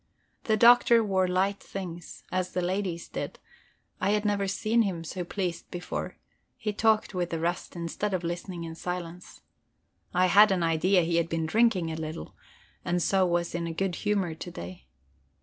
[0.45, 3.37] The Doctor wore light things, as the ladies did;
[3.99, 6.17] I had never seen him so pleased before;
[6.57, 9.41] he talked with the rest, instead of listening in silence.
[10.11, 12.33] I had an idea he had been drinking a little,
[12.83, 14.87] and so was in good humor to day.